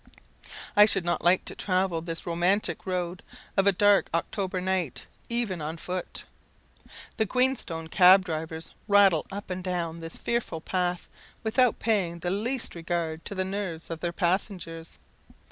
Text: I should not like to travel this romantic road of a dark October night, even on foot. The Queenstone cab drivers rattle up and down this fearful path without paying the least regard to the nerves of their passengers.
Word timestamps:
I 0.75 0.85
should 0.87 1.05
not 1.05 1.23
like 1.23 1.45
to 1.45 1.53
travel 1.53 2.01
this 2.01 2.25
romantic 2.25 2.87
road 2.87 3.21
of 3.55 3.67
a 3.67 3.71
dark 3.71 4.09
October 4.15 4.59
night, 4.59 5.05
even 5.29 5.61
on 5.61 5.77
foot. 5.77 6.25
The 7.17 7.27
Queenstone 7.27 7.87
cab 7.87 8.25
drivers 8.25 8.71
rattle 8.87 9.27
up 9.31 9.51
and 9.51 9.63
down 9.63 9.99
this 9.99 10.17
fearful 10.17 10.59
path 10.61 11.07
without 11.43 11.77
paying 11.77 12.17
the 12.17 12.31
least 12.31 12.73
regard 12.73 13.23
to 13.25 13.35
the 13.35 13.45
nerves 13.45 13.91
of 13.91 13.99
their 13.99 14.11
passengers. 14.11 14.97